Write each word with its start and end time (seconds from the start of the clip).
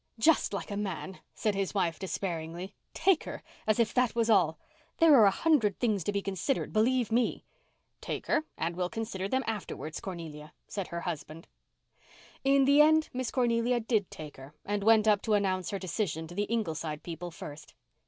"Just 0.17 0.51
like 0.51 0.71
a 0.71 0.77
man," 0.77 1.19
said 1.35 1.53
his 1.53 1.75
wife, 1.75 1.99
despairingly. 1.99 2.73
"'Take 2.95 3.25
her'—as 3.25 3.79
if 3.79 3.93
that 3.93 4.15
was 4.15 4.31
all. 4.31 4.57
There 4.97 5.13
are 5.13 5.27
a 5.27 5.29
hundred 5.29 5.77
things 5.77 6.03
to 6.05 6.11
be 6.11 6.23
considered, 6.23 6.73
believe 6.73 7.11
me." 7.11 7.45
"Take 8.01 8.25
her—and 8.25 8.75
we'll 8.75 8.89
consider 8.89 9.27
them 9.27 9.43
afterwards, 9.45 9.99
Cornelia," 9.99 10.53
said 10.67 10.87
her 10.87 11.01
husband. 11.01 11.47
In 12.43 12.65
the 12.65 12.81
end 12.81 13.09
Miss 13.13 13.29
Cornelia 13.29 13.79
did 13.79 14.09
take 14.09 14.37
her 14.37 14.55
and 14.65 14.83
went 14.83 15.07
up 15.07 15.21
to 15.21 15.35
announce 15.35 15.69
her 15.69 15.77
decision 15.77 16.25
to 16.25 16.33
the 16.33 16.45
Ingleside 16.49 17.03
people 17.03 17.29
first. 17.29 17.75